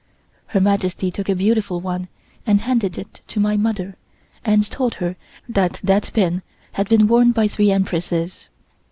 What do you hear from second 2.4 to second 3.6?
and handed it to my